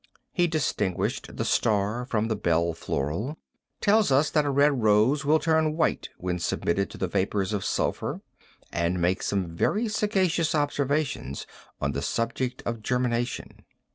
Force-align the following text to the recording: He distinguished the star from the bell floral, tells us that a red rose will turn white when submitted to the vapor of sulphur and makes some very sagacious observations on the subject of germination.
He 0.33 0.47
distinguished 0.47 1.37
the 1.37 1.45
star 1.45 2.07
from 2.07 2.27
the 2.27 2.35
bell 2.35 2.73
floral, 2.73 3.37
tells 3.81 4.11
us 4.11 4.31
that 4.31 4.45
a 4.45 4.49
red 4.49 4.81
rose 4.81 5.25
will 5.25 5.37
turn 5.37 5.77
white 5.77 6.09
when 6.17 6.39
submitted 6.39 6.89
to 6.89 6.97
the 6.97 7.07
vapor 7.07 7.43
of 7.43 7.63
sulphur 7.63 8.21
and 8.73 8.99
makes 8.99 9.27
some 9.27 9.55
very 9.55 9.87
sagacious 9.87 10.55
observations 10.55 11.45
on 11.79 11.91
the 11.91 12.01
subject 12.01 12.63
of 12.65 12.81
germination. 12.81 13.63